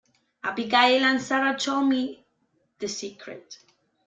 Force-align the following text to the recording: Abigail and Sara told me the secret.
Abigail 0.43 1.03
and 1.03 1.21
Sara 1.21 1.55
told 1.55 1.87
me 1.87 2.25
the 2.79 2.87
secret. 2.87 3.59